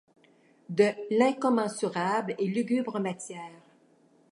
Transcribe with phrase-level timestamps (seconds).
[0.71, 3.61] De l’incommensurable et lugubre matière;